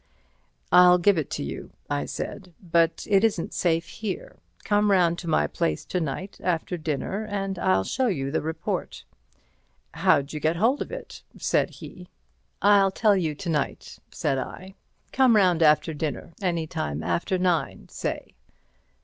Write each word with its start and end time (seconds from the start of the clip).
"I'll 0.71 0.97
give 0.97 1.19
it 1.19 1.29
to 1.29 1.43
you," 1.43 1.69
I 1.87 2.05
said, 2.07 2.55
"but 2.59 3.05
it 3.07 3.23
isn't 3.23 3.53
safe 3.53 3.85
here. 3.87 4.37
Come 4.63 4.89
round 4.89 5.19
to 5.19 5.27
my 5.27 5.45
place 5.45 5.85
to 5.85 6.01
night 6.01 6.39
after 6.43 6.75
dinner, 6.75 7.23
and 7.29 7.59
I'll 7.59 7.83
show 7.83 8.07
you 8.07 8.31
the 8.31 8.41
report." 8.41 9.03
"How 9.93 10.23
d'you 10.23 10.39
get 10.39 10.55
hold 10.55 10.81
of 10.81 10.91
it?" 10.91 11.21
said 11.37 11.69
he. 11.69 12.07
"I'll 12.63 12.89
tell 12.89 13.15
you 13.15 13.35
to 13.35 13.49
night," 13.49 13.99
said 14.09 14.39
I. 14.39 14.73
"Come 15.11 15.35
round 15.35 15.61
after 15.61 15.93
dinner—any 15.93 16.65
time 16.65 17.03
after 17.03 17.37
nine, 17.37 17.87
say." 17.89 18.33